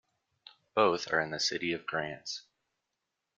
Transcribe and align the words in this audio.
Both 0.73 1.13
are 1.13 1.21
in 1.21 1.29
the 1.29 1.39
city 1.39 1.73
of 1.73 1.85
Grants. 1.85 2.41